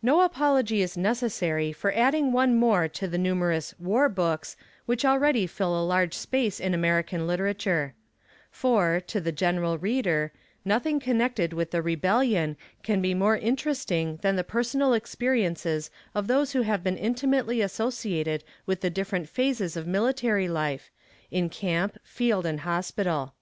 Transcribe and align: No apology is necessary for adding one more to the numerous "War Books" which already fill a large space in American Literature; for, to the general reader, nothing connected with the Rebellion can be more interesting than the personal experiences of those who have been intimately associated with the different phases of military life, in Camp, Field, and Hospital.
No 0.00 0.22
apology 0.22 0.80
is 0.80 0.96
necessary 0.96 1.70
for 1.70 1.92
adding 1.92 2.32
one 2.32 2.56
more 2.56 2.88
to 2.88 3.06
the 3.06 3.18
numerous 3.18 3.74
"War 3.78 4.08
Books" 4.08 4.56
which 4.86 5.04
already 5.04 5.46
fill 5.46 5.78
a 5.78 5.84
large 5.84 6.14
space 6.14 6.60
in 6.60 6.72
American 6.72 7.26
Literature; 7.26 7.94
for, 8.50 9.00
to 9.06 9.20
the 9.20 9.32
general 9.32 9.76
reader, 9.76 10.32
nothing 10.64 10.98
connected 10.98 11.52
with 11.52 11.72
the 11.72 11.82
Rebellion 11.82 12.56
can 12.82 13.02
be 13.02 13.12
more 13.12 13.36
interesting 13.36 14.18
than 14.22 14.36
the 14.36 14.42
personal 14.44 14.94
experiences 14.94 15.90
of 16.14 16.26
those 16.26 16.52
who 16.52 16.62
have 16.62 16.82
been 16.82 16.96
intimately 16.96 17.60
associated 17.60 18.42
with 18.64 18.80
the 18.80 18.88
different 18.88 19.28
phases 19.28 19.76
of 19.76 19.86
military 19.86 20.48
life, 20.48 20.90
in 21.30 21.50
Camp, 21.50 21.98
Field, 22.02 22.46
and 22.46 22.60
Hospital. 22.60 23.34